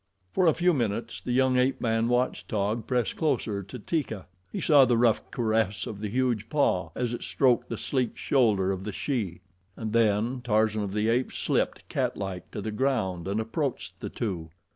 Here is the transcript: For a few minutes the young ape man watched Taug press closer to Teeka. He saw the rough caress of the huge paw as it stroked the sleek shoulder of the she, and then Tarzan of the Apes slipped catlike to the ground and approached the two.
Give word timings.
For 0.33 0.47
a 0.47 0.55
few 0.55 0.73
minutes 0.73 1.21
the 1.21 1.31
young 1.31 1.57
ape 1.57 1.79
man 1.79 2.07
watched 2.07 2.49
Taug 2.49 2.87
press 2.87 3.13
closer 3.13 3.61
to 3.61 3.77
Teeka. 3.77 4.25
He 4.51 4.59
saw 4.59 4.83
the 4.83 4.97
rough 4.97 5.29
caress 5.29 5.85
of 5.85 5.99
the 5.99 6.09
huge 6.09 6.49
paw 6.49 6.89
as 6.95 7.13
it 7.13 7.21
stroked 7.21 7.69
the 7.69 7.77
sleek 7.77 8.17
shoulder 8.17 8.71
of 8.71 8.83
the 8.83 8.93
she, 8.93 9.41
and 9.77 9.93
then 9.93 10.41
Tarzan 10.43 10.81
of 10.81 10.93
the 10.93 11.07
Apes 11.07 11.37
slipped 11.37 11.87
catlike 11.87 12.49
to 12.49 12.61
the 12.61 12.71
ground 12.71 13.27
and 13.27 13.39
approached 13.39 13.99
the 13.99 14.09
two. 14.09 14.49